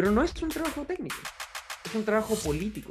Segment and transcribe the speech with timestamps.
[0.00, 1.18] Pero no es un trabajo técnico,
[1.84, 2.90] es un trabajo político,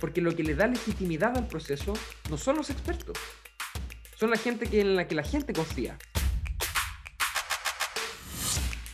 [0.00, 1.92] porque lo que le da legitimidad al proceso
[2.28, 3.16] no son los expertos,
[4.16, 5.96] son la gente que, en la que la gente confía.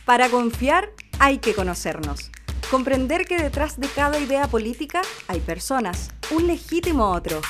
[0.05, 2.29] Para confiar hay que conocernos.
[2.69, 7.41] Comprender que detrás de cada idea política hay personas, un legítimo otro,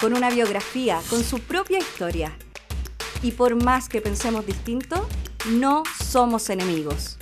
[0.00, 2.36] con una biografía, con su propia historia.
[3.22, 5.08] Y por más que pensemos distinto,
[5.46, 7.18] no somos enemigos.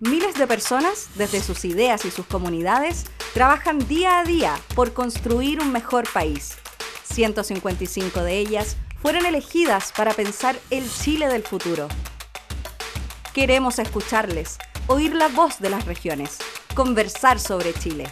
[0.00, 5.60] Miles de personas, desde sus ideas y sus comunidades, trabajan día a día por construir
[5.60, 6.56] un mejor país.
[7.04, 11.86] 155 de ellas fueron elegidas para pensar el Chile del futuro.
[13.32, 16.38] Queremos escucharles, oír la voz de las regiones,
[16.74, 18.10] conversar sobre Chile.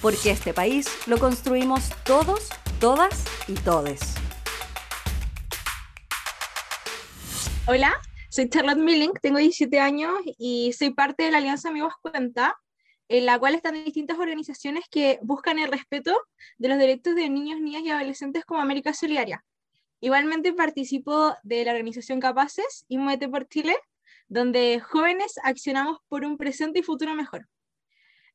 [0.00, 4.00] Porque este país lo construimos todos, todas y todes.
[7.66, 12.56] Hola, soy Charlotte Milling, tengo 17 años y soy parte de la Alianza Amigos Cuenta,
[13.08, 16.16] en la cual están distintas organizaciones que buscan el respeto
[16.56, 19.44] de los derechos de niños, niñas y adolescentes como América Solidaria.
[19.98, 23.74] Igualmente participo de la organización Capaces y Muete por Chile,
[24.28, 27.48] donde jóvenes accionamos por un presente y futuro mejor.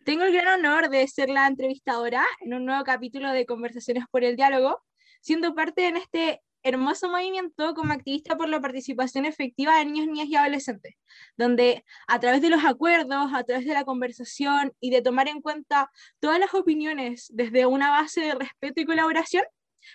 [0.03, 4.25] Tengo el gran honor de ser la entrevistadora en un nuevo capítulo de Conversaciones por
[4.25, 4.83] el Diálogo,
[5.21, 10.27] siendo parte en este hermoso movimiento como activista por la participación efectiva de niños, niñas
[10.27, 10.95] y adolescentes,
[11.37, 15.41] donde a través de los acuerdos, a través de la conversación y de tomar en
[15.41, 19.43] cuenta todas las opiniones desde una base de respeto y colaboración,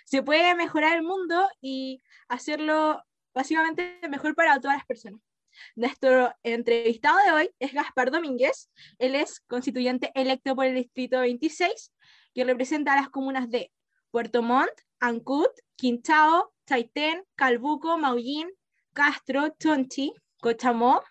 [0.05, 5.19] se puede mejorar el mundo y hacerlo básicamente mejor para todas las personas.
[5.75, 8.71] Nuestro entrevistado de hoy es Gaspar Domínguez.
[8.97, 11.91] Él es constituyente electo por el Distrito 26,
[12.33, 13.73] que representa a las comunas de
[14.09, 18.47] Puerto Montt, Ancud, Quintao, Chaitén, Calbuco, Maullín,
[18.93, 21.03] Castro, Chonchi, Cochamó,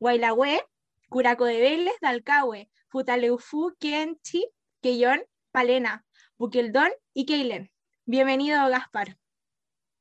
[0.00, 0.60] Guaylagüe,
[1.08, 4.48] Curaco de Vélez, Dalcahue, Futaleufú, Kenchi,
[4.82, 6.04] Quellón, Palena,
[6.38, 7.70] Buqueldón y Keilen.
[8.04, 9.16] Bienvenido, Gaspar.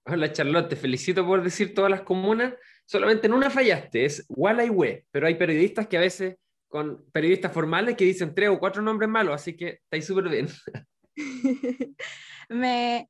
[0.05, 2.55] Hola, Charlotte, te felicito por decir todas las comunas.
[2.87, 7.95] Solamente en una fallaste, es Gualaihue, pero hay periodistas que a veces, con periodistas formales,
[7.95, 10.47] que dicen tres o cuatro nombres malos, así que estáis súper bien.
[12.49, 13.07] Me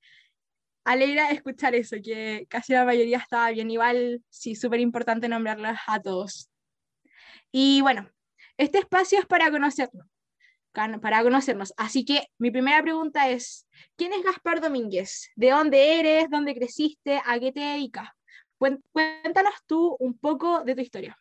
[0.85, 3.69] alegra escuchar eso, que casi la mayoría estaba bien.
[3.69, 6.49] Igual, sí, súper importante nombrarlas a todos.
[7.51, 8.09] Y bueno,
[8.57, 10.07] este espacio es para conocernos,
[11.01, 11.73] para conocernos.
[11.75, 15.29] Así que mi primera pregunta es, ¿quién es Gaspar Domínguez?
[15.35, 16.29] ¿De dónde eres?
[16.29, 17.21] ¿Dónde creciste?
[17.25, 18.09] ¿A qué te dedicas?
[18.57, 21.17] Cuéntanos tú un poco de tu historia.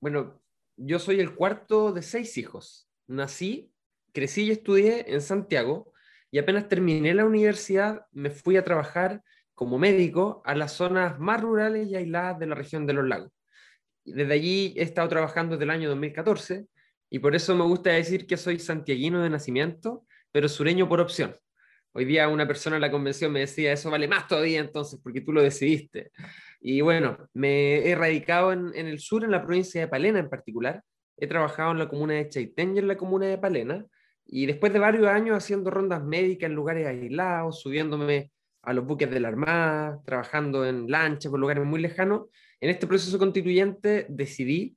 [0.00, 0.40] Bueno,
[0.76, 2.88] yo soy el cuarto de seis hijos.
[3.06, 3.72] Nací,
[4.12, 5.89] crecí y estudié en Santiago
[6.30, 9.22] y apenas terminé la universidad me fui a trabajar
[9.54, 13.30] como médico a las zonas más rurales y aisladas de la región de los lagos.
[14.04, 16.66] Desde allí he estado trabajando desde el año 2014
[17.10, 21.36] y por eso me gusta decir que soy santiaguino de nacimiento, pero sureño por opción.
[21.92, 25.20] Hoy día una persona en la convención me decía, eso vale más todavía entonces, porque
[25.20, 26.12] tú lo decidiste.
[26.60, 30.82] Y bueno, me he radicado en, el sur, en la provincia de Palena en particular.
[31.16, 33.84] He trabajado en la comuna de Chaitén y en la comuna de Palena.
[34.32, 38.30] Y después de varios años haciendo rondas médicas en lugares aislados, subiéndome
[38.62, 42.28] a los buques de la Armada, trabajando en lanchas por lugares muy lejanos,
[42.60, 44.76] en este proceso constituyente decidí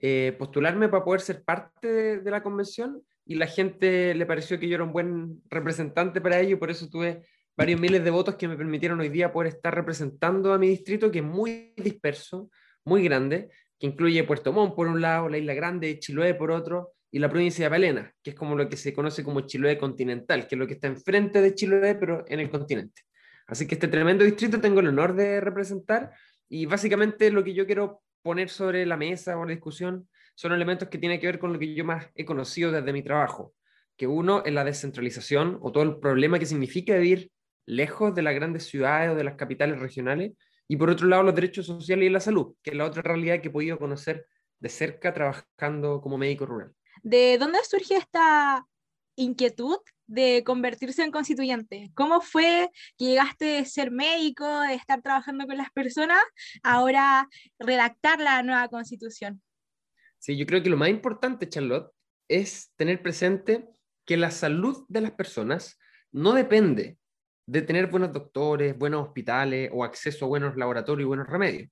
[0.00, 4.68] eh, postularme para poder ser parte de la convención y la gente le pareció que
[4.68, 7.24] yo era un buen representante para ello, por eso tuve
[7.56, 11.10] varios miles de votos que me permitieron hoy día poder estar representando a mi distrito,
[11.10, 12.50] que es muy disperso,
[12.84, 13.48] muy grande,
[13.80, 17.28] que incluye Puerto Montt por un lado, la Isla Grande, Chiloé por otro, y la
[17.28, 20.58] provincia de Palena, que es como lo que se conoce como Chiloé continental, que es
[20.58, 23.02] lo que está enfrente de Chiloé, pero en el continente.
[23.46, 26.10] Así que este tremendo distrito tengo el honor de representar
[26.48, 30.88] y básicamente lo que yo quiero poner sobre la mesa o la discusión son elementos
[30.88, 33.54] que tienen que ver con lo que yo más he conocido desde mi trabajo,
[33.98, 37.30] que uno es la descentralización o todo el problema que significa vivir
[37.66, 40.32] lejos de las grandes ciudades o de las capitales regionales,
[40.66, 43.42] y por otro lado los derechos sociales y la salud, que es la otra realidad
[43.42, 44.26] que he podido conocer
[44.58, 46.72] de cerca trabajando como médico rural.
[47.02, 48.66] ¿De dónde surge esta
[49.16, 51.90] inquietud de convertirse en constituyente?
[51.94, 56.22] ¿Cómo fue que llegaste de ser médico, de estar trabajando con las personas,
[56.62, 57.28] ahora
[57.58, 59.42] redactar la nueva constitución?
[60.18, 61.92] Sí, yo creo que lo más importante, Charlotte,
[62.28, 63.68] es tener presente
[64.04, 65.78] que la salud de las personas
[66.12, 66.98] no depende
[67.46, 71.68] de tener buenos doctores, buenos hospitales o acceso a buenos laboratorios y buenos remedios.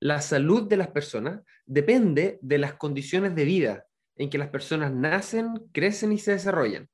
[0.00, 3.87] La salud de las personas depende de las condiciones de vida
[4.18, 6.88] en que las personas nacen, crecen y se desarrollan.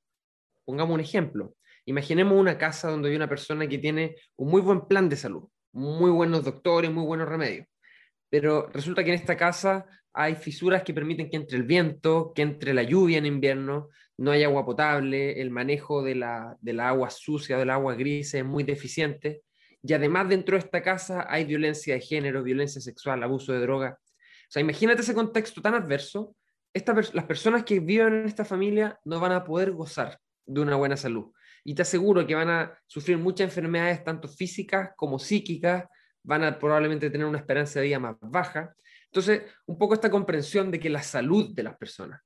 [0.64, 1.56] Pongamos un ejemplo.
[1.86, 5.48] Imaginemos una casa donde hay una persona que tiene un muy buen plan de salud,
[5.72, 7.66] muy buenos doctores, muy buenos remedios
[8.34, 12.42] pero resulta que en esta casa hay fisuras que permiten que entre el viento, que
[12.42, 17.10] entre la lluvia en invierno, no hay agua potable, el manejo de la, de agua
[17.10, 19.42] sucia, del agua gris es muy deficiente.
[19.84, 24.00] Y además dentro de esta casa hay violencia de género, violencia sexual, abuso de droga.
[24.00, 26.34] O sea, imagínate ese contexto tan adverso.
[26.74, 30.96] Las personas que viven en esta familia no van a poder gozar de una buena
[30.96, 31.32] salud.
[31.64, 35.84] Y te aseguro que van a sufrir muchas enfermedades, tanto físicas como psíquicas,
[36.22, 38.74] van a probablemente tener una esperanza de vida más baja.
[39.06, 42.20] Entonces, un poco esta comprensión de que la salud de las personas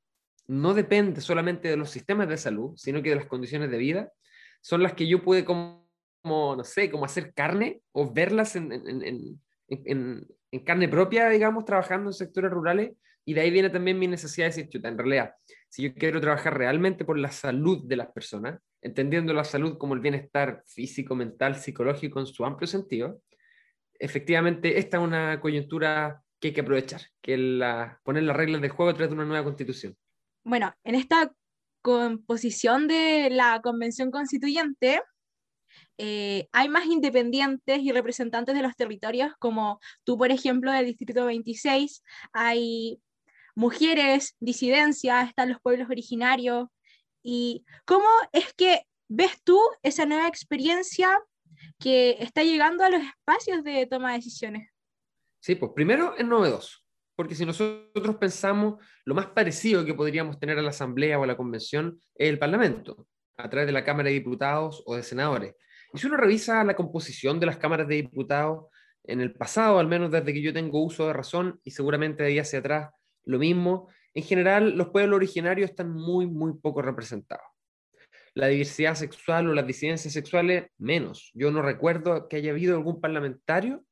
[0.49, 4.13] no depende solamente de los sistemas de salud, sino que de las condiciones de vida,
[4.61, 5.87] son las que yo pude como,
[6.25, 12.09] no sé, como hacer carne o verlas en, en, en, en, carne propia, digamos, trabajando
[12.09, 12.93] en sectores rurales.
[13.29, 15.35] Y de ahí viene también mi necesidad de decir, chuta, en realidad,
[15.69, 19.93] si yo quiero trabajar realmente por la salud de las personas, entendiendo la salud como
[19.93, 23.21] el bienestar físico, mental, psicológico en su amplio sentido,
[23.99, 28.71] efectivamente esta es una coyuntura que hay que aprovechar, que la, poner las reglas del
[28.71, 29.95] juego a través de una nueva constitución.
[30.43, 31.31] Bueno, en esta
[31.83, 35.03] composición de la convención constituyente
[35.99, 41.27] eh, hay más independientes y representantes de los territorios, como tú, por ejemplo, del Distrito
[41.27, 42.03] 26,
[42.33, 43.03] hay
[43.59, 46.69] mujeres, disidencias, están los pueblos originarios.
[47.23, 51.19] ¿Y cómo es que ves tú esa nueva experiencia
[51.79, 54.71] que está llegando a los espacios de toma de decisiones.
[55.41, 56.79] Sí, pues primero es novedoso,
[57.17, 61.27] porque si nosotros pensamos lo más parecido que podríamos tener a la Asamblea o a
[61.27, 63.07] la Convención es el Parlamento,
[63.37, 65.55] a través de la Cámara de Diputados o de Senadores.
[65.93, 68.67] Y si uno revisa la composición de las cámaras de diputados,
[69.05, 72.29] en el pasado, al menos desde que yo tengo uso de razón, y seguramente de
[72.29, 72.91] ahí hacia atrás,
[73.29, 77.45] lo mismo, en general los pueblos originarios están muy, muy poco representados
[78.39, 81.33] la diversidad sexual o las disidencias sexuales, menos.
[81.35, 83.85] Yo no recuerdo que haya habido algún parlamentario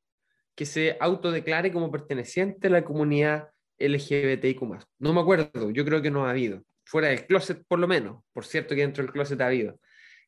[0.55, 4.61] que se autodeclare como perteneciente a la comunidad LGBTIQ.
[4.99, 6.63] No me acuerdo, yo creo que no ha habido.
[6.85, 8.23] Fuera del closet, por lo menos.
[8.31, 9.79] Por cierto, que dentro del closet ha habido.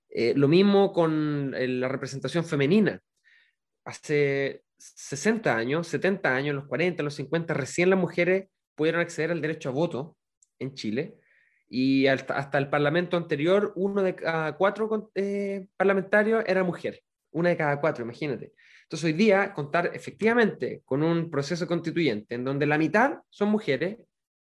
[0.10, 3.00] Eh, lo mismo con eh, la representación femenina.
[3.86, 8.50] Hace 60 años, 70 años, los 40, los 50, recién las mujeres
[8.80, 10.16] pudieron acceder al derecho a voto
[10.58, 11.18] en Chile.
[11.68, 17.58] Y hasta, el parlamento anterior, uno de cada cuatro eh, parlamentarios era mujer, una de
[17.58, 18.54] cada cuatro, imagínate.
[18.84, 23.98] Entonces hoy día contar efectivamente con un proceso constituyente en donde la mitad son mujeres,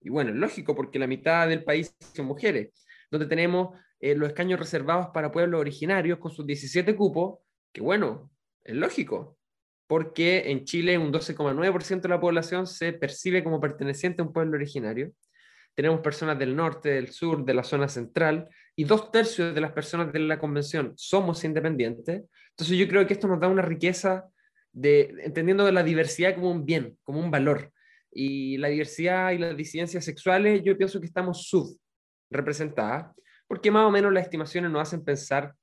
[0.01, 2.73] y bueno, lógico porque la mitad del país son mujeres,
[3.11, 7.39] donde tenemos eh, los escaños reservados para pueblos originarios con sus 17 cupos,
[7.71, 8.31] que bueno,
[8.63, 9.37] es lógico,
[9.93, 14.55] porque en Chile un 12,9% de la población se percibe como perteneciente a un pueblo
[14.57, 15.13] originario
[15.75, 19.71] tenemos personas del norte, del sur, de la zona central, y dos tercios de las
[19.71, 22.23] personas de la convención somos independientes.
[22.51, 24.25] Entonces yo creo que esto nos da una riqueza
[24.71, 27.71] de entendiendo la diversidad como un bien, como un valor.
[28.11, 33.15] Y la diversidad y las disidencias sexuales, yo pienso que estamos subrepresentadas,
[33.47, 35.53] porque más o menos las estimaciones nos hacen pensar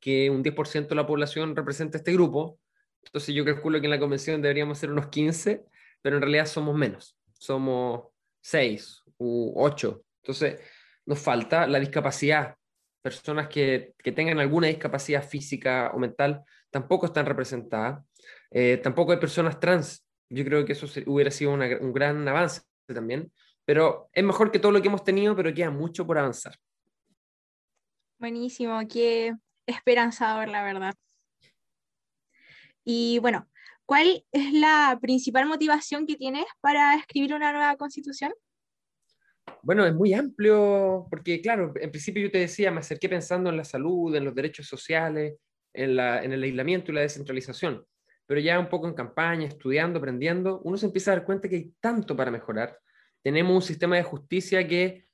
[0.00, 2.58] que un 10% de la población representa este grupo.
[3.06, 5.64] Entonces yo calculo que en la convención deberíamos ser unos 15,
[6.02, 7.16] pero en realidad somos menos.
[7.32, 8.08] Somos
[8.42, 10.02] 6 u 8.
[10.22, 10.60] Entonces,
[11.06, 12.56] nos falta la discapacidad.
[13.02, 18.04] Personas que, que tengan alguna discapacidad física o mental tampoco están representadas.
[18.50, 20.04] Eh, tampoco hay personas trans.
[20.28, 23.32] Yo creo que eso hubiera sido un gran avance también.
[23.64, 26.56] Pero es mejor que todo lo que hemos tenido, pero queda mucho por avanzar.
[28.18, 29.34] Buenísimo, qué
[29.66, 30.94] esperanzador, la verdad.
[32.88, 33.48] Y bueno,
[33.84, 38.32] ¿cuál es la principal motivación que tienes para escribir una nueva constitución?
[39.60, 43.56] Bueno, es muy amplio, porque claro, en principio yo te decía, me acerqué pensando en
[43.56, 45.34] la salud, en los derechos sociales,
[45.74, 47.84] en, el aislamiento y la descentralización,
[48.24, 51.56] pero ya un poco en campaña, estudiando, aprendiendo, uno se empieza a dar cuenta que
[51.56, 52.78] hay tanto para mejorar.
[53.20, 55.08] Tenemos un sistema de justicia que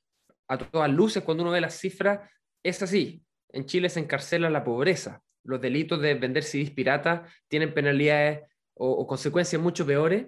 [0.46, 2.20] a todas luces, cuando uno ve las cifras,
[2.62, 3.24] es así.
[3.48, 5.22] En Chile se encarcela la pobreza.
[5.44, 8.40] Los delitos de vender CDs pirata tienen penalidades
[8.74, 10.26] o, o consecuencias mucho peores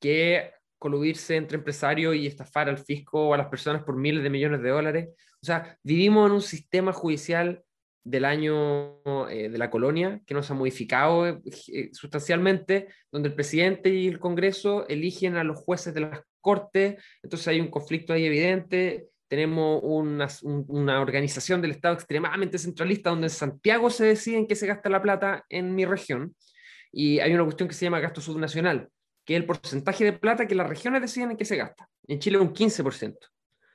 [0.00, 4.30] que coludirse entre empresarios y estafar al fisco o a las personas por miles de
[4.30, 5.08] millones de dólares.
[5.42, 7.62] O sea, vivimos en un sistema judicial
[8.02, 13.34] del año eh, de la colonia que no se ha modificado eh, sustancialmente, donde el
[13.34, 18.14] presidente y el Congreso eligen a los jueces de las cortes, entonces hay un conflicto
[18.14, 24.38] ahí evidente, tenemos una, una, organización del Estado extremadamente centralista donde en Santiago se decide
[24.38, 26.34] en qué se gasta la plata en mi región
[26.90, 28.88] y hay una cuestión que se llama gasto subnacional,
[29.24, 31.88] que es el porcentaje de plata que las regiones deciden en qué se gasta.
[32.08, 33.16] En Chile un 15%.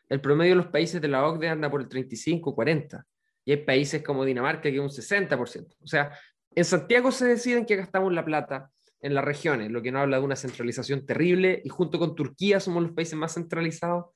[0.10, 3.06] El promedio de los países de la OCDE anda por el 35, 40.
[3.46, 5.74] Y hay países como Dinamarca que es un 60%.
[5.82, 6.12] O sea,
[6.54, 10.02] en Santiago se decide en qué gastamos la plata, en las regiones, lo que nos
[10.02, 14.08] habla de una centralización terrible, y junto con Turquía somos los países más centralizados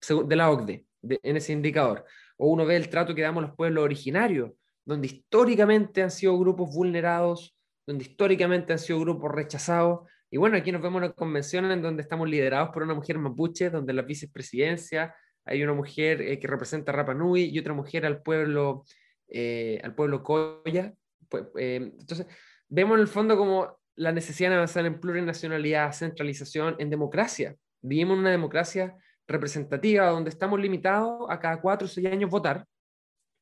[0.00, 2.04] de la OCDE, en ese indicador.
[2.36, 4.52] O uno ve el trato que damos los pueblos originarios,
[4.84, 10.08] donde históricamente han sido grupos vulnerados, donde históricamente han sido grupos rechazados.
[10.30, 13.18] Y bueno, aquí nos vemos en una convención en donde estamos liderados por una mujer
[13.18, 17.74] mapuche, donde la vicepresidencia hay una mujer eh, que representa a Rapa Nui y otra
[17.74, 18.84] mujer al pueblo,
[19.28, 20.94] eh, al pueblo Coya.
[21.28, 22.26] Pues, eh, entonces,
[22.68, 27.56] vemos en el fondo como la necesidad de avanzar en plurinacionalidad, centralización, en democracia.
[27.82, 32.66] Vivimos en una democracia representativa donde estamos limitados a cada cuatro o seis años votar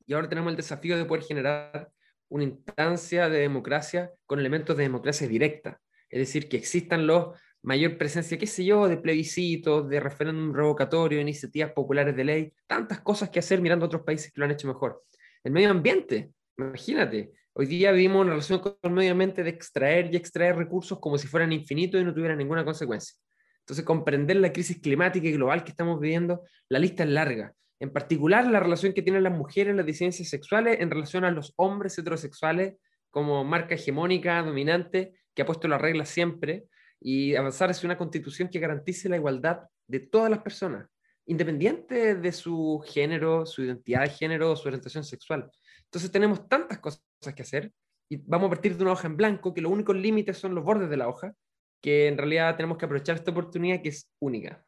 [0.07, 1.91] y ahora tenemos el desafío de poder generar
[2.29, 7.97] una instancia de democracia con elementos de democracia directa, es decir, que existan los mayor
[7.97, 13.31] presencia, qué sé yo, de plebiscitos, de referéndum revocatorio, iniciativas populares de ley, tantas cosas
[13.31, 15.05] que hacer mirando a otros países que lo han hecho mejor.
[15.45, 20.13] El medio ambiente, imagínate, hoy día vivimos una relación con el medio ambiente de extraer
[20.13, 23.15] y extraer recursos como si fueran infinitos y no tuvieran ninguna consecuencia.
[23.63, 27.55] Entonces, comprender la crisis climática y global que estamos viviendo, la lista es larga.
[27.81, 31.31] En particular, la relación que tienen las mujeres en las disidencias sexuales en relación a
[31.31, 32.75] los hombres heterosexuales
[33.11, 36.65] como marca hegemónica, dominante, que ha puesto las reglas siempre,
[37.01, 40.89] y avanzar hacia una constitución que garantice la igualdad de todas las personas,
[41.27, 45.51] independiente de su género, su identidad de género, su orientación sexual.
[45.85, 47.03] Entonces tenemos tantas cosas
[47.35, 47.73] que hacer
[48.09, 50.65] y vamos a partir de una hoja en blanco que los únicos límites son los
[50.65, 51.35] bordes de la hoja,
[51.83, 54.65] que en realidad tenemos que aprovechar esta oportunidad que es única.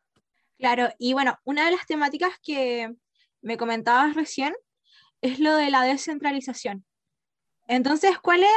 [0.58, 2.92] Claro, y bueno, una de las temáticas que
[3.40, 4.54] me comentabas recién
[5.22, 6.84] es lo de la descentralización.
[7.66, 8.50] Entonces, ¿cuáles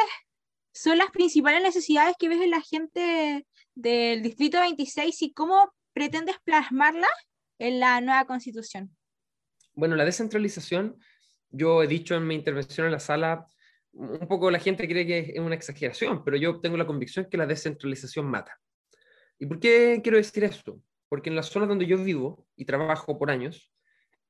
[0.73, 3.45] son las principales necesidades que ves en la gente
[3.75, 7.07] del Distrito 26 y cómo pretendes plasmarla
[7.59, 8.95] en la nueva constitución?
[9.73, 10.99] Bueno, la descentralización,
[11.49, 13.47] yo he dicho en mi intervención en la sala,
[13.97, 17.37] un poco la gente cree que es una exageración, pero yo tengo la convicción que
[17.37, 18.59] la descentralización mata.
[19.39, 20.79] ¿Y por qué quiero decir esto?
[21.09, 23.71] Porque en la zona donde yo vivo y trabajo por años,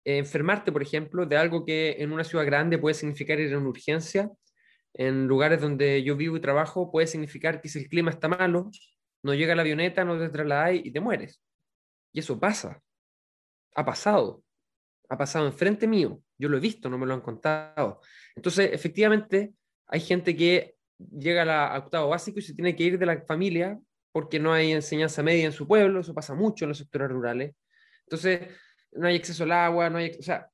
[0.06, 3.70] enfermarte, por ejemplo, de algo que en una ciudad grande puede significar ir a una
[3.70, 4.32] urgencia,
[4.94, 8.72] en lugares donde yo vivo y trabajo puede significar que si el clima está malo,
[9.22, 11.42] no llega la avioneta, no te trasladas y te mueres.
[12.14, 12.82] Y eso pasa.
[13.76, 14.44] Ha pasado.
[15.10, 16.22] Ha pasado enfrente mío.
[16.38, 18.02] Yo lo he visto, no me lo han contado.
[18.36, 19.54] Entonces, efectivamente,
[19.88, 23.80] hay gente que llega a octavo básico y se tiene que ir de la familia
[24.12, 26.02] porque no hay enseñanza media en su pueblo.
[26.02, 27.56] Eso pasa mucho en los sectores rurales.
[28.06, 28.50] Entonces,
[28.92, 30.12] no hay acceso al agua, no hay...
[30.20, 30.50] O sea,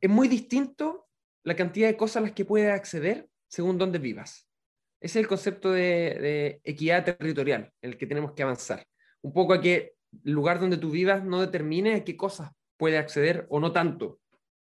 [0.00, 1.08] es muy distinto
[1.44, 4.48] la cantidad de cosas a las que puedes acceder según dónde vivas.
[5.00, 8.86] Ese es el concepto de, equidad territorial en el que tenemos que avanzar.
[9.20, 12.98] Un poco a que el lugar donde tú vivas no determine a qué cosas puede
[12.98, 14.18] acceder o no tanto,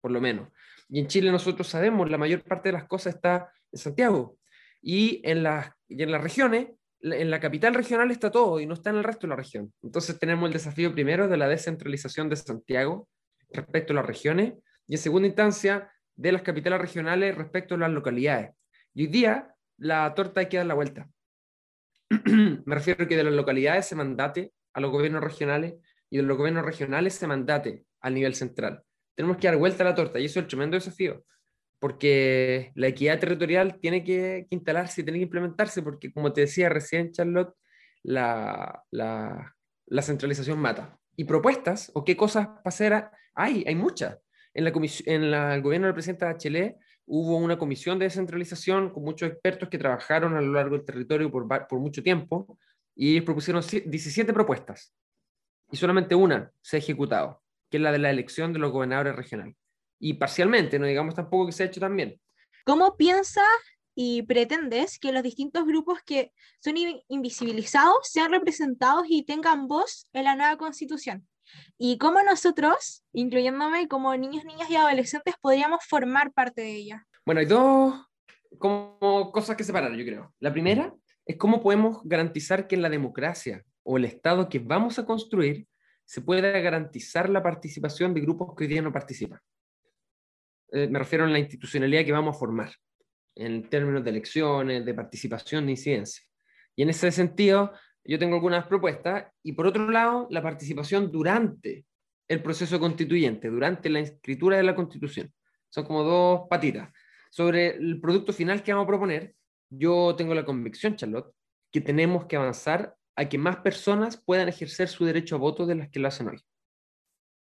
[0.00, 0.49] por lo menos.
[0.88, 4.37] Y en Chile nosotros sabemos, la mayor parte de las cosas está en Santiago.
[4.83, 6.71] Y en las, y en las regiones,
[7.02, 9.73] en la capital regional está todo y no está en el resto de la región.
[9.81, 13.09] Entonces tenemos el desafío primero de la descentralización de Santiago
[13.49, 14.55] respecto a las regiones
[14.88, 18.50] y en segunda instancia de las capitales regionales respecto a las localidades.
[18.93, 21.09] Y hoy día la torta hay que dar la vuelta.
[22.26, 25.75] Me refiero a que de las localidades se mandate a los gobiernos regionales
[26.11, 28.83] y de los gobiernos regionales se mandate al nivel central.
[29.14, 31.25] Tenemos que dar vuelta a la torta y eso es el tremendo desafío,
[31.78, 36.69] porque la equidad territorial tiene que, instalarse y tiene que implementarse, porque como te decía
[36.69, 37.54] recién, Charlotte,
[38.02, 39.54] la, la,
[39.87, 40.99] la centralización mata.
[41.16, 44.19] Y propuestas o qué cosas pasera hay, hay muchas.
[44.54, 44.73] En, la
[45.07, 46.76] en la, el gobierno del presidente Bachelet
[47.07, 51.30] hubo una comisión de descentralización con muchos expertos que trabajaron a lo largo del territorio
[51.30, 52.59] por, por mucho tiempo
[52.95, 54.95] y propusieron 17 propuestas
[55.71, 59.17] y solamente una se ha ejecutado, que es la de la elección de los gobernadores
[59.17, 59.57] regionales.
[59.99, 62.21] Y parcialmente, no digamos tampoco que se ha hecho también.
[62.65, 63.45] ¿Cómo piensas
[63.95, 66.75] y pretendes que los distintos grupos que son
[67.09, 71.27] invisibilizados sean representados y tengan voz en la nueva constitución?
[71.79, 77.07] y cómo nosotros, incluyéndome como niños, niñas y adolescentes, podríamos formar parte de ella.
[77.25, 78.07] Bueno, hay dos
[78.59, 80.35] como cosas que separar, yo creo.
[80.41, 84.99] La primera es cómo podemos garantizar que en la democracia o el Estado que vamos
[84.99, 85.67] a construir
[86.11, 89.38] se pueda garantizar la participación de grupos que hoy día no participan.
[90.73, 92.73] Eh, me refiero a la institucionalidad que vamos a formar,
[93.37, 96.25] en términos de elecciones, de participación, de incidencia.
[96.75, 101.87] Y en ese sentido, yo tengo algunas propuestas, y por otro lado, la participación durante
[102.26, 105.33] el proceso constituyente, durante la escritura de la constitución.
[105.69, 106.90] Son como dos patitas.
[107.31, 109.37] Sobre el producto final que vamos a proponer,
[109.69, 111.33] yo tengo la convicción, Charlotte,
[111.71, 115.75] que tenemos que avanzar a que más personas puedan ejercer su derecho a voto de
[115.75, 116.40] las que lo hacen hoy.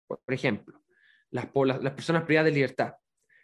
[0.06, 0.82] Por ejemplo,
[1.30, 2.94] las, personas privadas de libertad.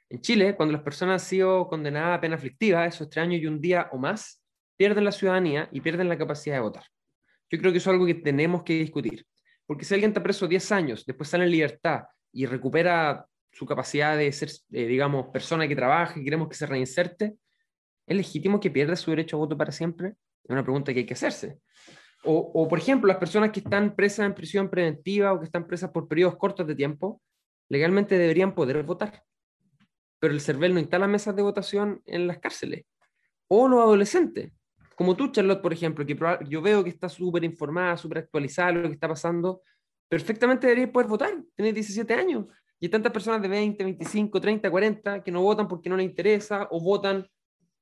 [0.08, 3.46] En Chile, cuando las personas han sido condenadas a pena aflictiva, esos tres años y
[3.46, 4.42] un día o más,
[4.76, 6.84] pierden la ciudadanía y pierden la capacidad de votar.
[7.50, 9.26] Yo creo que eso es algo que tenemos que discutir.
[9.66, 14.16] Porque si alguien está preso 10 años, después sale en libertad y recupera su capacidad
[14.16, 17.36] de ser, eh, digamos, persona que trabaja y queremos que se reinserte,
[18.06, 20.14] ¿es legítimo que pierda su derecho a voto para siempre?
[20.44, 21.58] Es una pregunta que hay que hacerse.
[22.24, 25.66] O, o, por ejemplo, las personas que están presas en prisión preventiva o que están
[25.66, 27.22] presas por periodos cortos de tiempo,
[27.68, 29.24] legalmente deberían poder votar.
[30.18, 32.84] Pero el CERVEL no instala mesas de votación en las cárceles.
[33.48, 34.52] O los adolescentes,
[35.00, 36.14] como tú, Charlotte, por ejemplo, que
[36.46, 39.62] yo veo que está súper informada, súper actualizada lo que está pasando,
[40.10, 41.42] perfectamente debería poder votar.
[41.56, 42.44] Tienes 17 años.
[42.78, 46.04] Y hay tantas personas de 20, 25, 30, 40 que no votan porque no les
[46.04, 47.26] interesa o votan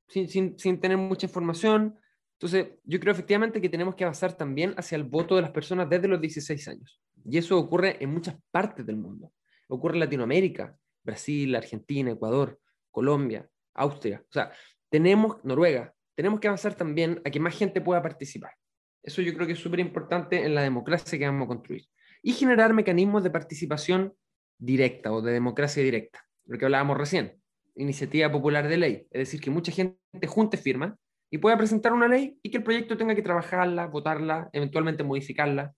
[0.07, 1.99] sin, sin, sin tener mucha información.
[2.41, 5.91] Entonces, yo creo efectivamente que tenemos que avanzar también hacia el voto de las personas
[5.91, 7.01] desde los 16 años.
[7.25, 9.33] Y eso ocurre en muchas partes del mundo.
[9.67, 12.61] Ocurre en Latinoamérica, Brasil, Argentina, Ecuador,
[12.93, 14.23] Colombia, Austria.
[14.29, 14.53] O sea,
[14.89, 15.93] tenemos Noruega.
[16.15, 18.53] Tenemos que avanzar también a que más gente pueda participar.
[19.03, 21.87] Eso yo creo que es súper importante en la democracia que vamos a construir.
[22.23, 24.15] Y generar mecanismos de participación
[24.59, 27.41] directa o de democracia directa, lo que hablábamos recién,
[27.75, 30.97] iniciativa popular de ley, es decir, que mucha gente junte firma
[31.31, 35.75] y pueda presentar una ley y que el proyecto tenga que trabajarla, votarla, eventualmente modificarla,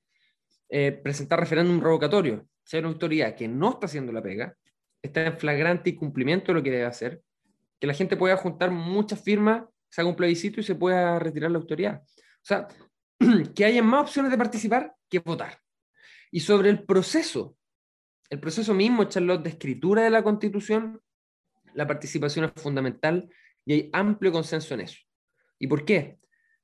[0.69, 4.55] eh, presentar referéndum revocatorio, ser una autoridad que no está haciendo la pega,
[5.03, 7.23] está en flagrante incumplimiento de lo que debe hacer,
[7.81, 11.51] que la gente pueda juntar muchas firmas, se haga un plebiscito y se pueda retirar
[11.51, 12.03] la autoridad.
[12.03, 12.69] O sea,
[13.55, 15.59] que haya más opciones de participar que votar.
[16.31, 17.57] Y sobre el proceso,
[18.29, 21.01] el proceso mismo, Charlotte, de escritura de la Constitución,
[21.75, 23.29] la participación es fundamental
[23.65, 24.99] y hay amplio consenso en eso.
[25.61, 26.19] ¿Y por qué?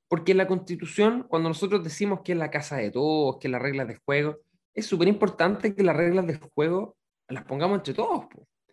[0.09, 3.87] Porque la Constitución, cuando nosotros decimos que es la casa de todos, que las reglas
[3.87, 4.39] de juego,
[4.73, 6.97] es súper importante que las reglas de juego
[7.29, 8.25] las pongamos entre todos.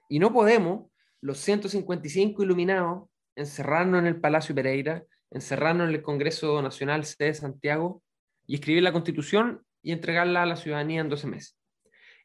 [0.08, 0.90] Y no podemos,
[1.20, 7.34] los 155 iluminados, encerrarnos en el Palacio Pereira, encerrarnos en el Congreso Nacional C de
[7.34, 8.02] Santiago
[8.46, 11.58] y escribir la Constitución y entregarla a la ciudadanía en 12 meses.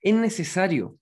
[0.02, 0.98] Es necesario,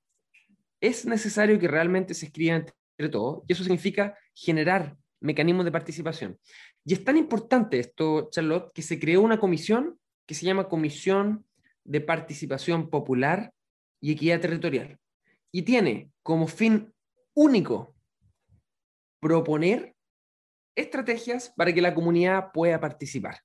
[0.82, 6.40] es necesario que realmente se escriba entre todos y eso significa generar mecanismos de participación.
[6.88, 11.46] Y es tan importante esto, Charlotte, que se creó una comisión que se llama Comisión
[11.84, 13.54] de Participación Popular
[14.00, 14.98] y Equidad Territorial.
[15.52, 16.94] Y tiene como fin
[17.34, 17.94] único
[19.20, 19.98] proponer
[20.78, 23.42] estrategias para que la comunidad pueda participar.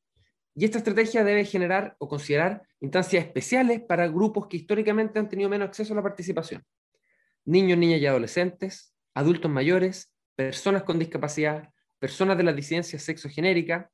[0.55, 5.51] Y esta estrategia debe generar o considerar instancias especiales para grupos que históricamente han tenido
[5.51, 6.63] menos acceso a la participación.
[7.45, 11.72] Niños, niñas y adolescentes, adultos mayores, personas con discapacidad,
[12.03, 13.89] personas de la disidencia sexogenérica,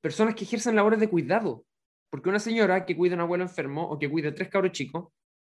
[0.00, 1.66] personas que ejercen labores de cuidado.
[2.08, 4.72] Porque una señora que cuida a un abuelo enfermo o que cuida a tres cabros
[4.72, 5.12] chicos,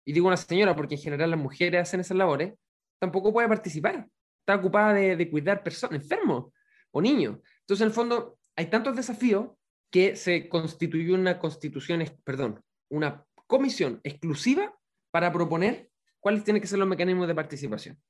[0.07, 2.55] y digo una señora porque en general las mujeres hacen esas labores,
[2.99, 4.09] tampoco puede participar.
[4.39, 6.51] Está ocupada de, de cuidar personas enfermos
[6.91, 7.37] o niños.
[7.61, 9.51] Entonces, en el fondo, hay tantos desafíos
[9.91, 14.75] que se constituyó una constitución, perdón, una comisión exclusiva
[15.11, 18.01] para proponer cuáles tienen que ser los mecanismos de participación.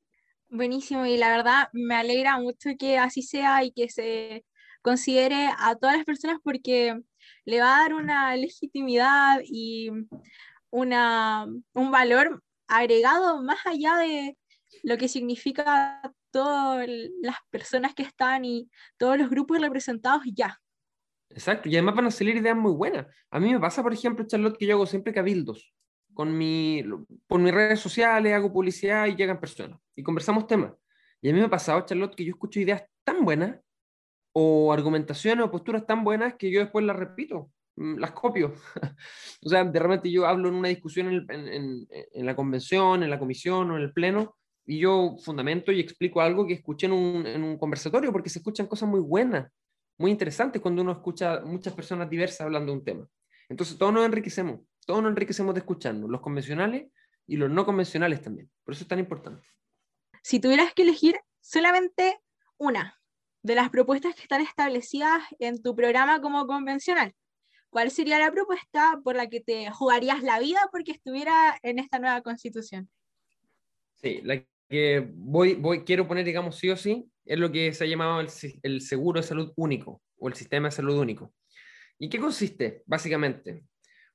[0.53, 4.45] Buenísimo, y la verdad me alegra mucho que así sea y que se
[4.83, 7.01] considere a todas las personas porque
[7.45, 9.91] le va a dar una legitimidad y
[10.71, 14.37] una, un valor agregado más allá de
[14.83, 16.89] lo que significa todas
[17.23, 20.59] las personas que están y todos los grupos representados ya.
[21.29, 23.07] Exacto, y además van a salir ideas muy buenas.
[23.31, 25.73] A mí me pasa, por ejemplo, Charlotte, que yo hago siempre cabildos.
[26.21, 26.85] Con mi,
[27.27, 30.75] por mis redes sociales hago publicidad y llegan personas y conversamos temas.
[31.23, 33.59] Y a mí me ha pasado, Charlotte, que yo escucho ideas tan buenas
[34.35, 38.53] o argumentaciones o posturas tan buenas que yo después las repito, mm, las copio.
[39.47, 43.19] o sea, de repente yo hablo en una discusión en, en, la convención, en la
[43.19, 47.27] comisión o en el pleno y yo fundamento y explico algo que escuché en un,
[47.27, 49.51] en un conversatorio porque se escuchan cosas muy buenas
[50.01, 53.07] muy interesante cuando uno escucha muchas personas diversas hablando de un tema.
[53.51, 56.91] Entonces todos nos enriquecemos, todos nos enriquecemos de escucharnos, los convencionales
[57.25, 58.51] y los no convencionales también.
[58.65, 59.47] Por eso es tan importante.
[60.21, 62.19] Si tuvieras que elegir solamente
[62.59, 63.01] una
[63.43, 67.15] de las propuestas que están establecidas en tu programa como convencional,
[67.69, 72.01] ¿cuál sería la propuesta por la que te jugarías la vida porque estuviera en esta
[72.01, 72.91] nueva constitución?
[73.95, 77.85] Sí, la que voy, voy, quiero poner, digamos, sí o sí, es lo que se
[77.85, 81.33] ha llamado el, seguro de salud único o el sistema de salud único.
[81.97, 82.83] ¿Y qué consiste?
[82.87, 83.63] Básicamente,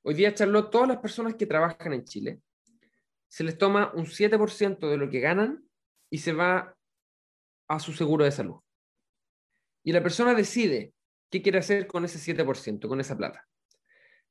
[0.06, 2.40] hoy día, Charlotte, todas las personas que trabajan en Chile,
[3.26, 5.68] se les toma un 7% de lo que ganan
[6.10, 6.76] y se va
[7.66, 8.60] a su seguro de salud.
[9.82, 10.94] Y la persona decide
[11.28, 13.48] qué quiere hacer con ese 7%, con esa plata.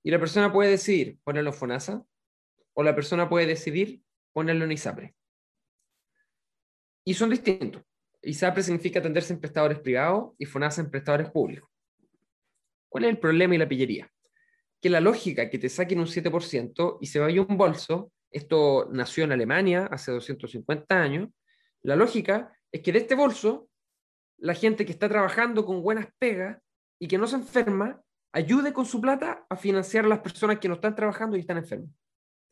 [0.01, 2.05] Y la persona puede decidir ponerlo en FONASA
[2.73, 5.13] o la persona puede decidir ponerlo en ISAPRE
[7.03, 7.83] y son distintos.
[8.21, 11.69] ISAPRE significa atenderse en prestadores privados y FONASA en prestadores públicos.
[12.87, 14.09] ¿Cuál es el problema y la pillería?
[14.85, 19.23] Que la lógica que te saquen un 7% y se vaya un bolso, esto nació
[19.23, 21.29] en Alemania hace 250 años,
[21.81, 23.67] la lógica es que de este bolso,
[24.37, 26.61] la gente que está trabajando con buenas pegas
[26.99, 27.99] y que no se enferma,
[28.31, 31.57] ayude con su plata a financiar a las personas que no están trabajando y están
[31.57, 31.89] enfermas.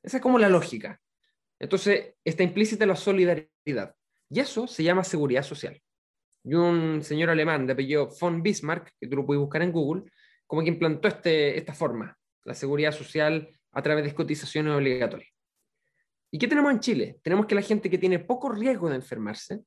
[0.01, 0.99] Esa es como la lógica.
[1.59, 3.93] Entonces, está implícita la solidaridad.
[4.31, 5.79] Y eso se llama seguridad social.
[6.43, 10.11] Y un señor alemán de apellido von Bismarck, que tú lo puedes buscar en Google,
[10.47, 15.33] como que implantó este, esta forma, la seguridad social a través de cotizaciones obligatorias.
[16.31, 17.19] ¿Y qué tenemos en Chile?
[17.21, 19.63] Tenemos que la gente que tiene poco riesgo de enfermarse,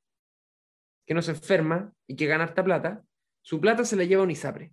[1.06, 3.04] que no se enferma y que gana harta plata,
[3.40, 4.72] su plata se la lleva a un ISAPRE.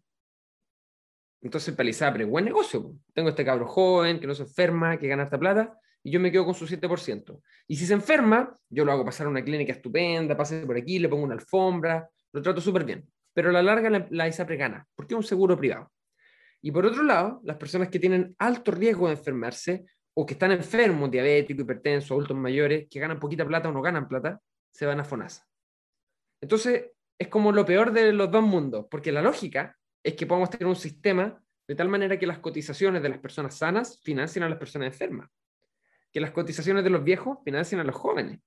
[1.42, 2.96] Entonces, para el ISAPRE, buen negocio.
[3.14, 6.32] Tengo este cabro joven que no se enferma, que gana harta plata, y yo me
[6.32, 7.42] quedo con su 7%.
[7.68, 11.00] Y si se enferma, yo lo hago pasar a una clínica estupenda, pase por aquí,
[11.00, 13.08] le pongo una alfombra, lo trato súper bien.
[13.34, 15.92] Pero a la larga la, la ISAPRE gana, porque es un seguro privado.
[16.64, 20.52] Y por otro lado, las personas que tienen alto riesgo de enfermarse o que están
[20.52, 25.00] enfermos, diabéticos, hipertensos, adultos mayores, que ganan poquita plata o no ganan plata, se van
[25.00, 25.46] a FONASA.
[26.42, 26.86] Entonces,
[27.20, 30.66] es como lo peor de los dos mundos, porque la lógica es que podamos tener
[30.66, 34.58] un sistema de tal manera que las cotizaciones de las personas sanas financien a las
[34.58, 35.30] personas enfermas
[36.14, 38.40] que las cotizaciones de los viejos financien a los jóvenes.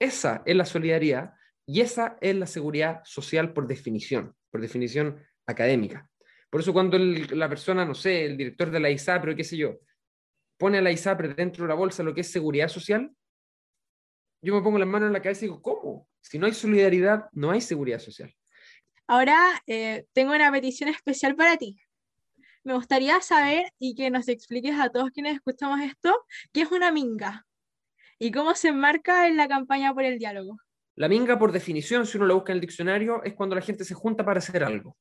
[0.00, 1.34] Esa es la solidaridad
[1.66, 6.08] y esa es la seguridad social por definición, por definición académica.
[6.50, 9.56] Por eso cuando la persona, no sé, el director de la ISAPRE o qué sé
[9.56, 9.78] yo,
[10.56, 13.10] pone a la ISAPRE dentro de la bolsa lo que es seguridad social,
[14.42, 16.08] yo me pongo las manos en la cabeza y digo, ¿cómo?
[16.20, 18.32] Si no hay solidaridad, no hay seguridad social.
[19.06, 21.76] Ahora eh, tengo una petición especial para ti
[22.68, 26.14] me gustaría saber y que nos expliques a todos quienes escuchamos esto,
[26.52, 27.46] qué es una minga
[28.18, 30.58] y cómo se enmarca en la campaña por el diálogo.
[30.94, 33.84] La minga, por definición, si uno lo busca en el diccionario, es cuando la gente
[33.84, 34.98] se junta para hacer algo.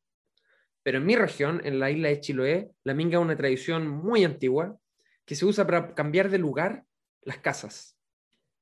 [0.88, 4.23] Pero en mi región, en la isla de Chiloé, la minga es una tradición muy
[4.23, 4.80] antigua
[5.26, 6.86] que se usa para cambiar de lugar
[7.23, 8.00] las casas.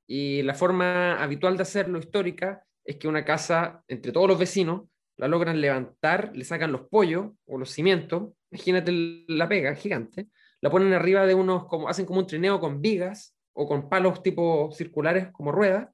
[0.08, 4.90] Y la forma habitual de hacerlo histórica es que una casa, entre todos los vecinos,
[5.18, 10.28] la logran levantar, le sacan los pollos o los cimientos, imagínate la pega gigante,
[10.62, 14.24] la ponen arriba de unos, como, hacen como un trineo con vigas o con palos
[14.24, 15.90] tipo circulares como ruedas,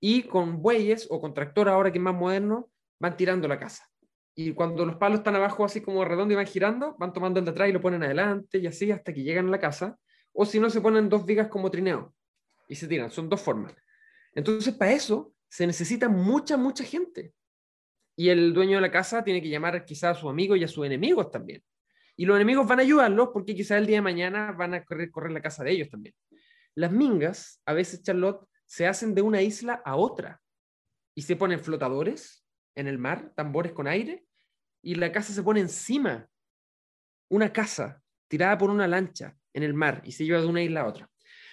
[0.00, 3.88] y con bueyes o con tractor ahora que es más moderno, van tirando la casa.
[4.40, 7.44] Y cuando los palos están abajo así como redondo y van girando, van tomando el
[7.44, 9.98] de atrás y lo ponen adelante y así hasta que llegan a la casa.
[10.32, 12.14] O si no, se ponen dos vigas como trineo
[12.68, 13.10] y se tiran.
[13.10, 13.74] Son dos formas.
[14.32, 17.34] Entonces, para eso se necesita mucha, mucha gente.
[18.14, 20.68] Y el dueño de la casa tiene que llamar quizás a sus amigos y a
[20.68, 21.60] sus enemigos también.
[22.14, 25.10] Y los enemigos van a ayudarlos porque quizás el día de mañana van a correr,
[25.10, 26.14] correr la casa de ellos también.
[26.76, 30.40] Las mingas, a veces, Charlotte, se hacen de una isla a otra
[31.16, 32.44] y se ponen flotadores
[32.76, 34.27] en el mar, tambores con aire,
[34.82, 36.28] y la casa se pone encima.
[37.30, 40.82] Una casa tirada por una lancha en el mar y se lleva de una isla
[40.82, 41.10] a otra.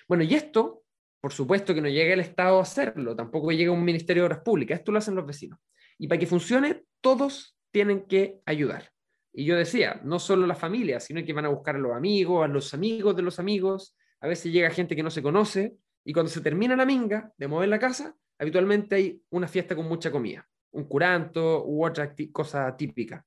[0.08, 0.84] Bueno, y esto,
[1.20, 4.42] por supuesto que no llega el Estado a hacerlo, tampoco llega un Ministerio de Obras
[4.42, 5.60] Públicas, esto lo hacen los vecinos.
[5.98, 8.92] Y para que funcione, todos tienen que ayudar.
[9.34, 12.46] Y yo decía, no solo la familia, sino que van a buscar a los amigos,
[12.46, 13.98] a los amigos de los amigos.
[14.22, 17.48] A veces llega gente que no se conoce y cuando se termina la minga de
[17.48, 22.76] mover la casa, habitualmente hay una fiesta con mucha comida, un curanto u otra cosa
[22.76, 23.26] típica.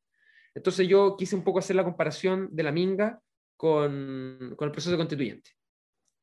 [0.55, 3.21] Entonces yo quise un poco hacer la comparación de la minga
[3.57, 5.51] con, con el proceso constituyente.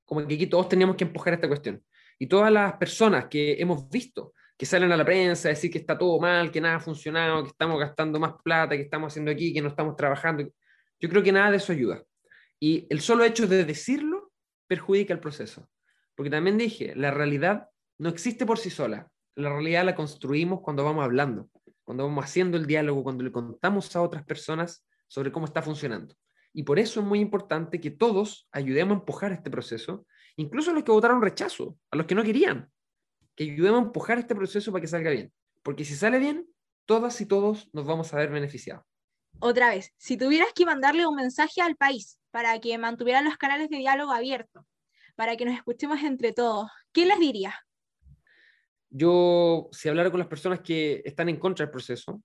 [0.06, 1.84] Como que aquí todos teníamos que empujar esta cuestión.
[2.20, 5.80] Y todas las personas que hemos visto que salen a la prensa a decir que
[5.80, 9.32] está todo mal, que nada ha funcionado, que estamos gastando más plata, que estamos haciendo
[9.32, 10.50] aquí, que no estamos trabajando.
[11.00, 12.02] Yo creo que nada de eso ayuda.
[12.60, 14.32] Y el solo hecho de decirlo
[14.68, 15.70] perjudica el proceso.
[16.16, 19.10] Porque también dije, la realidad no existe por sí sola.
[19.36, 21.50] La realidad la construimos cuando vamos hablando,
[21.84, 26.16] cuando vamos haciendo el diálogo, cuando le contamos a otras personas sobre cómo está funcionando.
[26.54, 30.74] Y por eso es muy importante que todos ayudemos a empujar este proceso, incluso a
[30.74, 32.72] los que votaron rechazo, a los que no querían,
[33.36, 35.34] que ayudemos a empujar este proceso para que salga bien.
[35.64, 36.48] Porque si sale bien,
[36.86, 38.86] todas y todos nos vamos a ver beneficiados.
[39.40, 43.70] Otra vez, si tuvieras que mandarle un mensaje al país para que mantuvieran los canales
[43.70, 44.64] de diálogo abiertos,
[45.16, 47.54] para que nos escuchemos entre todos, ¿qué les dirías?
[48.98, 52.24] Yo, si hablara con las personas que están en contra del proceso,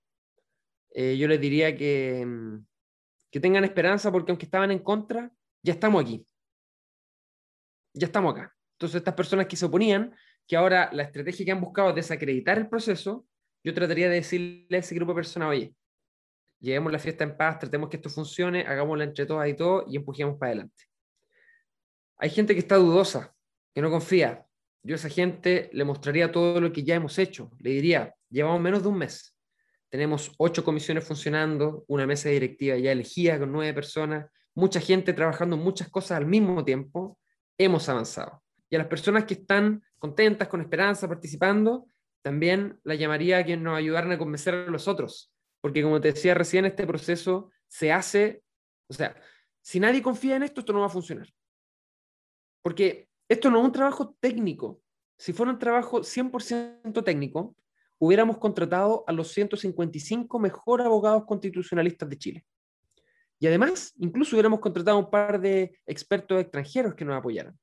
[0.93, 2.65] eh, yo les diría que, mm,
[3.29, 5.29] que tengan esperanza porque aunque estaban en contra,
[5.61, 6.25] ya estamos aquí.
[7.93, 8.55] Ya estamos acá.
[8.77, 10.15] Entonces, estas personas que se oponían
[10.47, 13.25] que ahora la estrategia que han buscado es desacreditar el proceso,
[13.65, 15.75] yo trataría de decirle a ese grupo de personas, oye,
[16.61, 19.97] llevemos la fiesta en paz, tratemos que esto funcione, hagámosla entre todas y todos y
[19.97, 20.85] empujemos para adelante.
[22.17, 23.35] Hay gente que está dudosa,
[23.73, 24.45] que no confía.
[24.83, 27.51] Yo a esa gente le mostraría todo lo que ya hemos hecho.
[27.59, 29.35] Le diría, llevamos menos de un mes.
[29.89, 35.57] tenemos ocho comisiones funcionando, una mesa directiva ya elegida con nueve personas, mucha gente trabajando
[35.57, 37.19] muchas cosas al mismo tiempo,
[37.57, 38.41] hemos avanzado.
[38.69, 41.87] Y a las personas que están contentas, con esperanza, participando,
[42.21, 45.33] también la llamaría a que nos ayudaran a convencer a los otros.
[45.59, 48.43] Porque como te decía recién, este proceso se hace,
[48.87, 49.15] o sea,
[49.61, 51.27] si nadie confía en esto, esto no va a funcionar.
[52.61, 54.81] Porque esto no es un trabajo técnico.
[55.17, 57.55] Si fuera un trabajo 100% técnico,
[57.97, 62.45] hubiéramos contratado a los 155 mejores abogados constitucionalistas de Chile.
[63.39, 67.57] Y además, incluso hubiéramos contratado un par de expertos extranjeros que nos apoyaran.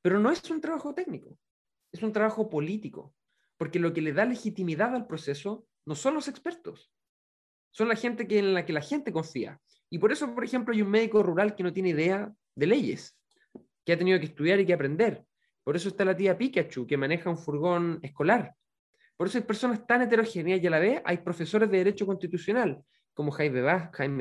[0.00, 1.36] Pero no es un trabajo técnico,
[1.90, 3.16] es un trabajo político,
[3.56, 6.92] porque lo que le da legitimidad al proceso no son los expertos,
[7.72, 9.60] son la gente que, en la que la gente confía.
[9.90, 13.18] Y por eso, por ejemplo, hay un médico rural que no tiene idea de leyes,
[13.84, 15.24] que ha tenido que estudiar y que aprender.
[15.62, 18.54] Por eso está la tía Pikachu, que maneja un furgón escolar.
[19.16, 22.82] Por eso hay personas tan heterogéneas y a la vez hay profesores de Derecho Constitucional,
[23.14, 23.62] como Jaime,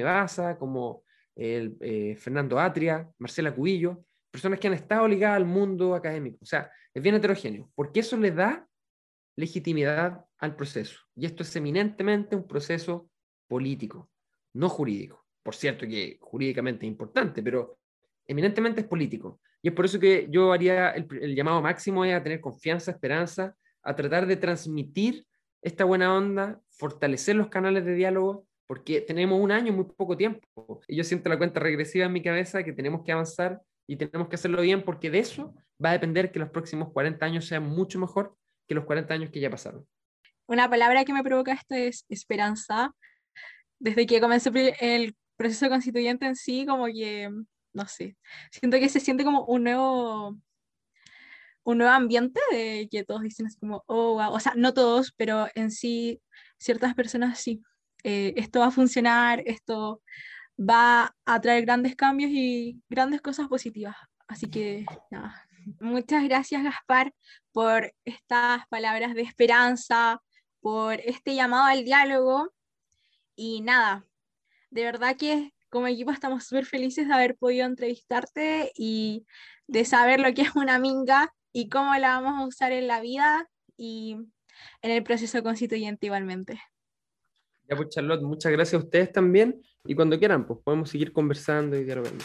[0.03, 1.03] Baza, como
[1.35, 6.37] el, eh, Fernando Atria, Marcela Cubillo, personas que han estado ligadas al mundo académico.
[6.41, 8.67] O sea, es bien heterogéneo, porque eso le da
[9.35, 10.99] legitimidad al proceso.
[11.15, 13.09] Y esto es eminentemente un proceso
[13.47, 14.09] político,
[14.53, 15.25] no jurídico.
[15.41, 17.79] Por cierto que jurídicamente es importante, pero
[18.25, 19.41] eminentemente es político.
[19.63, 23.55] Y es por eso que yo haría el, llamado máximo es a tener confianza, esperanza,
[23.81, 25.25] a tratar de transmitir
[25.61, 30.81] esta buena onda, fortalecer los canales de diálogo, porque tenemos un año, muy poco tiempo.
[30.85, 34.27] Y yo siento la cuenta regresiva en mi cabeza que tenemos que avanzar y tenemos
[34.27, 37.63] que hacerlo bien, porque de eso va a depender que los próximos 40 años sean
[37.63, 38.35] mucho mejor
[38.67, 39.87] que los 40 años que ya pasaron.
[40.45, 42.93] Una palabra que me provoca esto es esperanza.
[43.79, 47.29] Desde que comenzó el proceso constituyente en sí, como que,
[47.73, 48.17] no sé,
[48.51, 50.37] siento que se siente como un nuevo
[51.63, 54.33] un nuevo ambiente de que todos dicen así como, oh, wow.
[54.33, 56.21] o sea, no todos, pero en sí
[56.57, 57.63] ciertas personas sí,
[58.03, 60.01] eh, esto va a funcionar, esto
[60.59, 63.95] va a traer grandes cambios y grandes cosas positivas.
[64.27, 65.47] Así que nada.
[65.79, 67.13] Muchas gracias Gaspar
[67.53, 70.21] por estas palabras de esperanza,
[70.59, 72.53] por este llamado al diálogo
[73.35, 74.05] y nada,
[74.69, 79.25] de verdad que como equipo estamos súper felices de haber podido entrevistarte y
[79.65, 83.01] de saber lo que es una minga y cómo la vamos a usar en la
[83.01, 84.17] vida y
[84.83, 86.61] en el proceso constituyente igualmente.
[87.67, 91.75] Ya pues Charlotte, muchas gracias a ustedes también y cuando quieran, pues podemos seguir conversando
[91.75, 92.23] y dialogando.